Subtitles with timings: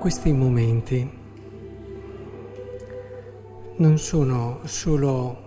[0.00, 1.10] questi momenti
[3.76, 5.38] non sono solo,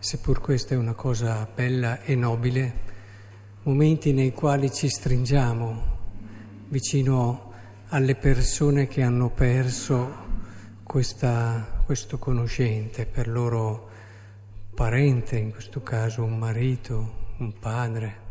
[0.00, 2.74] seppur questa è una cosa bella e nobile,
[3.62, 5.82] momenti nei quali ci stringiamo
[6.70, 7.52] vicino
[7.90, 10.12] alle persone che hanno perso
[10.82, 13.90] questa, questo conoscente, per loro
[14.74, 18.29] parente, in questo caso un marito, un padre.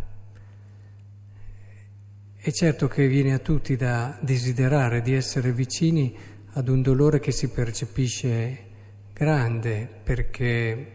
[2.42, 6.18] È certo che viene a tutti da desiderare di essere vicini
[6.54, 8.68] ad un dolore che si percepisce
[9.12, 10.92] grande, perché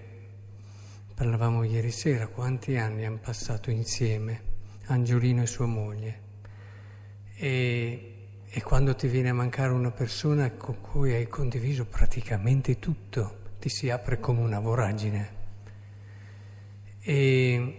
[1.14, 4.40] parlavamo ieri sera, quanti anni hanno passato insieme,
[4.86, 6.20] Angiolino e sua moglie.
[7.34, 8.14] E,
[8.48, 13.68] e quando ti viene a mancare una persona con cui hai condiviso praticamente tutto, ti
[13.68, 15.28] si apre come una voragine.
[17.00, 17.74] E,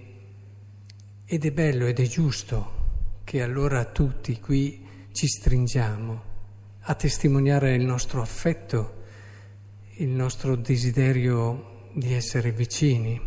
[1.26, 2.75] ed è bello ed è giusto
[3.26, 6.24] che allora tutti qui ci stringiamo
[6.82, 9.02] a testimoniare il nostro affetto,
[9.96, 13.20] il nostro desiderio di essere vicini.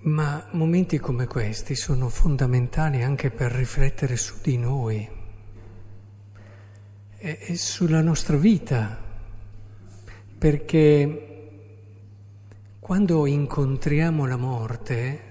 [0.00, 5.08] Ma momenti come questi sono fondamentali anche per riflettere su di noi
[7.16, 9.02] e, sulla nostra vita,
[10.36, 11.24] perché
[12.78, 15.27] quando incontriamo la morte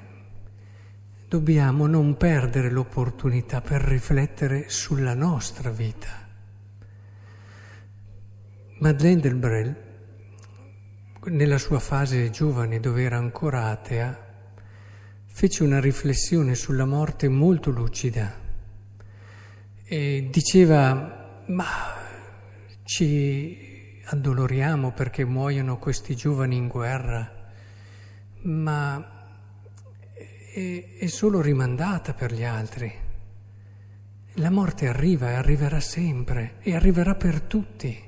[1.27, 6.25] dobbiamo non perdere l'opportunità per riflettere sulla nostra vita.
[8.79, 9.75] Madeleine Delbrel,
[11.25, 14.25] nella sua fase giovane dove era ancora atea,
[15.25, 18.33] fece una riflessione sulla morte molto lucida
[19.83, 21.65] e diceva ma
[22.83, 27.29] ci addoloriamo perché muoiono questi giovani in guerra,
[28.43, 29.16] ma
[30.57, 32.91] è, è solo rimandata per gli altri.
[34.39, 38.05] La morte arriva e arriverà sempre e arriverà per tutti.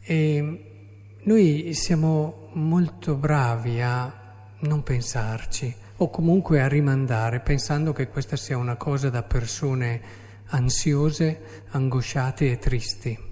[0.00, 0.64] E
[1.22, 8.56] noi siamo molto bravi a non pensarci o comunque a rimandare pensando che questa sia
[8.56, 10.00] una cosa da persone
[10.46, 13.26] ansiose, angosciate e tristi.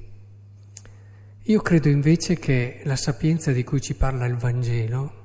[1.49, 5.25] Io credo invece che la sapienza di cui ci parla il Vangelo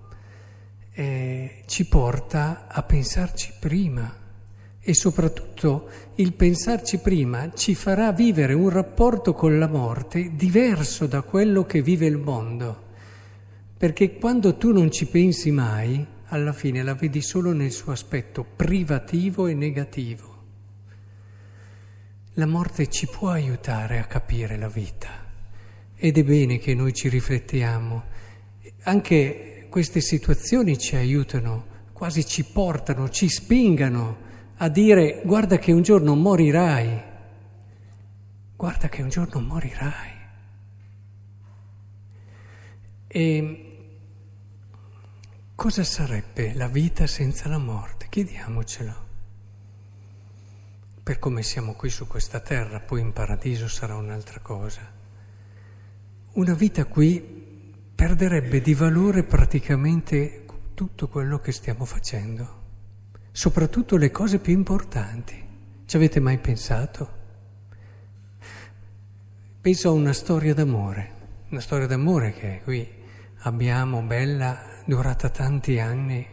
[1.01, 4.15] eh, ci porta a pensarci prima
[4.79, 11.23] e soprattutto il pensarci prima ci farà vivere un rapporto con la morte diverso da
[11.23, 12.89] quello che vive il mondo.
[13.77, 18.45] Perché quando tu non ci pensi mai, alla fine la vedi solo nel suo aspetto
[18.55, 20.29] privativo e negativo.
[22.35, 25.09] La morte ci può aiutare a capire la vita
[25.95, 28.03] ed è bene che noi ci riflettiamo.
[28.83, 34.17] Anche queste situazioni ci aiutano, quasi ci portano, ci spingano
[34.57, 37.01] a dire guarda che un giorno morirai,
[38.53, 40.11] guarda che un giorno morirai.
[43.07, 43.77] E
[45.55, 48.07] cosa sarebbe la vita senza la morte?
[48.09, 49.07] Chiediamocelo.
[51.01, 54.81] Per come siamo qui su questa terra, poi in paradiso sarà un'altra cosa.
[56.33, 57.40] Una vita qui
[58.01, 62.61] perderebbe di valore praticamente tutto quello che stiamo facendo,
[63.31, 65.35] soprattutto le cose più importanti.
[65.85, 67.09] Ci avete mai pensato?
[69.61, 71.11] Penso a una storia d'amore,
[71.49, 72.89] una storia d'amore che qui
[73.41, 76.25] abbiamo, bella, durata tanti anni.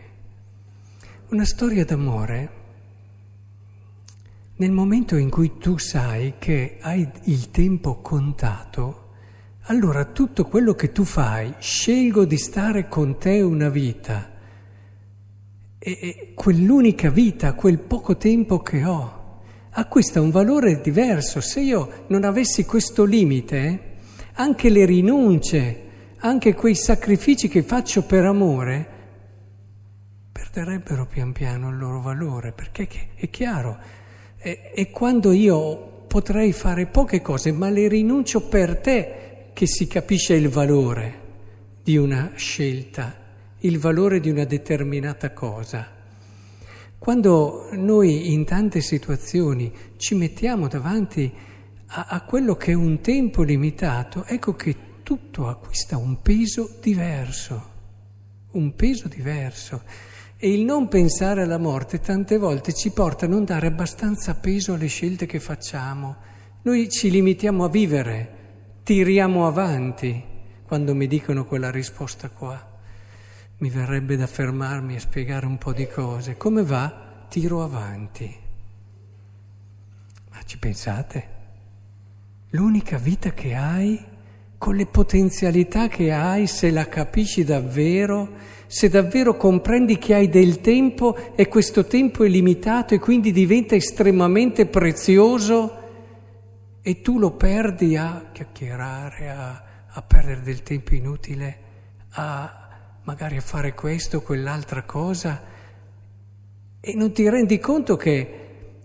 [1.28, 2.50] Una storia d'amore
[4.56, 9.07] nel momento in cui tu sai che hai il tempo contato,
[9.68, 14.36] allora tutto quello che tu fai, scelgo di stare con te una vita,
[15.78, 19.40] e quell'unica vita, quel poco tempo che ho,
[19.70, 21.40] acquista un valore diverso.
[21.40, 23.96] Se io non avessi questo limite,
[24.34, 25.82] anche le rinunce,
[26.16, 28.88] anche quei sacrifici che faccio per amore,
[30.32, 33.78] perderebbero pian piano il loro valore, perché è chiaro,
[34.38, 39.26] è quando io potrei fare poche cose, ma le rinuncio per te,
[39.58, 41.20] che si capisce il valore
[41.82, 43.12] di una scelta,
[43.58, 45.84] il valore di una determinata cosa.
[46.96, 51.32] Quando noi in tante situazioni ci mettiamo davanti
[51.86, 57.70] a, a quello che è un tempo limitato, ecco che tutto acquista un peso diverso,
[58.52, 59.82] un peso diverso.
[60.36, 64.74] E il non pensare alla morte tante volte ci porta a non dare abbastanza peso
[64.74, 66.14] alle scelte che facciamo.
[66.62, 68.36] Noi ci limitiamo a vivere
[68.88, 70.24] tiriamo avanti
[70.66, 72.58] quando mi dicono quella risposta qua.
[73.58, 76.38] Mi verrebbe da fermarmi e spiegare un po' di cose.
[76.38, 77.26] Come va?
[77.28, 78.34] Tiro avanti.
[80.46, 81.28] ci pensate?
[82.52, 84.02] L'unica vita che hai,
[84.56, 88.30] con le potenzialità che hai, se la capisci davvero,
[88.66, 93.74] se davvero comprendi che hai del tempo e questo tempo è limitato e quindi diventa
[93.74, 95.87] estremamente prezioso
[96.80, 101.58] e tu lo perdi a chiacchierare, a, a perdere del tempo inutile,
[102.10, 102.68] a
[103.02, 105.42] magari a fare questo quell'altra cosa.
[106.80, 108.18] E non ti rendi conto che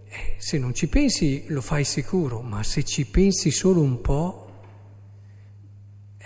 [0.05, 4.51] eh, se non ci pensi lo fai sicuro, ma se ci pensi solo un po',
[6.17, 6.25] eh,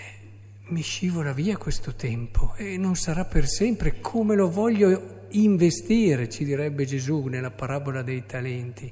[0.67, 6.45] mi scivola via questo tempo e non sarà per sempre come lo voglio investire, ci
[6.45, 8.91] direbbe Gesù nella parabola dei talenti,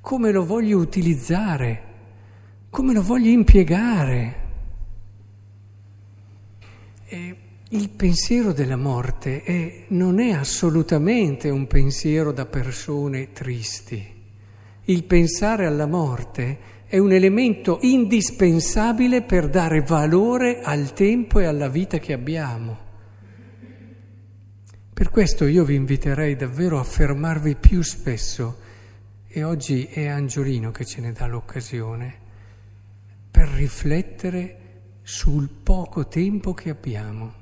[0.00, 1.90] come lo voglio utilizzare,
[2.72, 4.40] come lo voglio impiegare.
[7.04, 7.36] E
[7.68, 14.20] il pensiero della morte è, non è assolutamente un pensiero da persone tristi
[14.86, 21.68] il pensare alla morte è un elemento indispensabile per dare valore al tempo e alla
[21.68, 22.90] vita che abbiamo.
[24.92, 28.58] Per questo io vi inviterei davvero a fermarvi più spesso,
[29.28, 32.16] e oggi è Angiolino che ce ne dà l'occasione,
[33.32, 37.34] per riflettere sul poco tempo che abbiamo.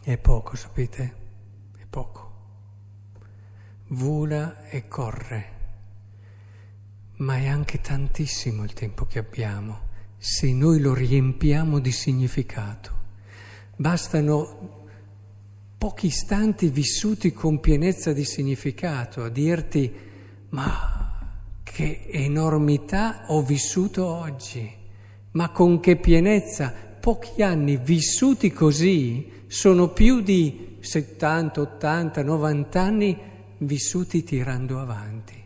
[0.00, 1.14] È poco, sapete?
[1.76, 2.22] È poco.
[3.88, 5.54] Vola e corre
[7.16, 13.02] ma è anche tantissimo il tempo che abbiamo se noi lo riempiamo di significato.
[13.76, 14.86] Bastano
[15.76, 19.92] pochi istanti vissuti con pienezza di significato a dirti
[20.48, 20.93] ma
[21.74, 24.72] che enormità ho vissuto oggi,
[25.32, 33.18] ma con che pienezza pochi anni vissuti così sono più di 70, 80, 90 anni
[33.58, 35.42] vissuti tirando avanti.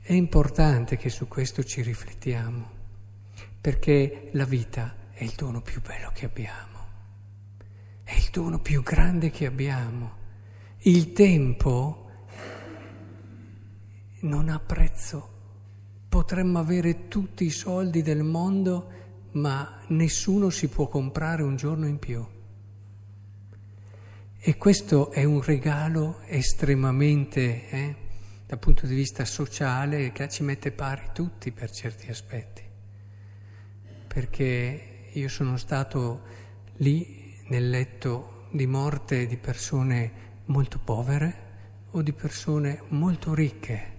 [0.00, 2.70] È importante che su questo ci riflettiamo,
[3.60, 6.78] perché la vita è il dono più bello che abbiamo,
[8.02, 10.24] è il dono più grande che abbiamo.
[10.78, 12.05] Il tempo
[14.26, 15.34] non ha prezzo.
[16.08, 18.90] Potremmo avere tutti i soldi del mondo,
[19.32, 22.24] ma nessuno si può comprare un giorno in più.
[24.38, 27.68] E questo è un regalo estremamente...
[27.68, 28.04] Eh,
[28.46, 32.62] dal punto di vista sociale che ci mette pari tutti per certi aspetti,
[34.06, 36.22] perché io sono stato
[36.76, 40.12] lì nel letto di morte di persone
[40.44, 41.44] molto povere
[41.90, 43.94] o di persone molto ricche,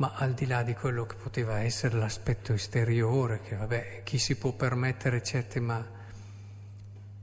[0.00, 4.36] ma al di là di quello che poteva essere l'aspetto esteriore, che vabbè, chi si
[4.36, 5.86] può permettere certe, ma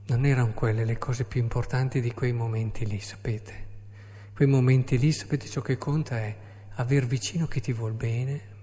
[0.06, 3.66] non erano quelle le cose più importanti di quei momenti lì, sapete?
[4.32, 6.36] Quei momenti lì, sapete, ciò che conta è
[6.76, 8.56] aver vicino chi ti vuol bene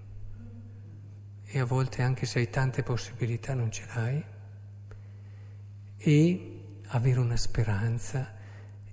[1.44, 4.24] e a volte anche se hai tante possibilità non ce l'hai
[5.98, 8.34] e avere una speranza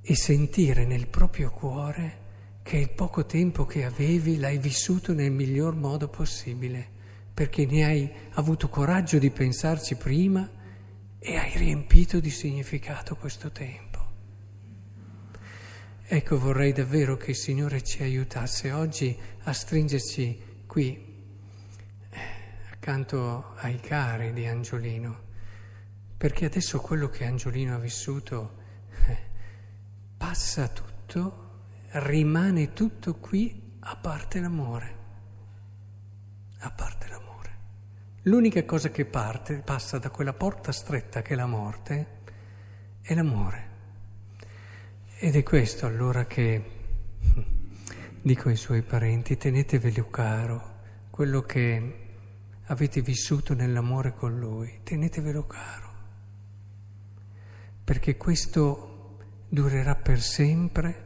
[0.02, 2.23] e sentire nel proprio cuore
[2.64, 6.90] che il poco tempo che avevi l'hai vissuto nel miglior modo possibile,
[7.34, 10.50] perché ne hai avuto coraggio di pensarci prima
[11.20, 13.92] e hai riempito di significato questo tempo.
[16.06, 21.12] Ecco, vorrei davvero che il Signore ci aiutasse oggi a stringerci qui,
[22.72, 25.22] accanto ai cari di Angiolino,
[26.18, 28.58] perché adesso quello che Angiolino ha vissuto
[29.08, 29.18] eh,
[30.18, 31.43] passa tutto,
[31.94, 34.96] rimane tutto qui a parte l'amore,
[36.60, 37.52] a parte l'amore.
[38.24, 42.08] L'unica cosa che parte, passa da quella porta stretta che è la morte,
[43.02, 43.72] è l'amore.
[45.20, 46.64] Ed è questo allora che
[48.22, 50.72] dico ai suoi parenti, tenetevelo caro,
[51.12, 52.00] quello che
[52.68, 55.94] avete vissuto nell'amore con lui, tenetevelo caro,
[57.84, 61.03] perché questo durerà per sempre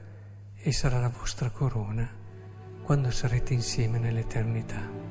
[0.68, 2.06] e sarà la vostra corona
[2.84, 5.07] quando sarete insieme nell'eternità.